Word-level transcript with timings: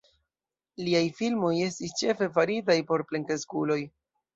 Liaj 0.87 1.03
filmoj 1.21 1.53
estis 1.67 1.95
ĉefe 2.03 2.33
faritaj 2.41 2.83
por 2.93 3.09
plenkreskuloj. 3.13 3.83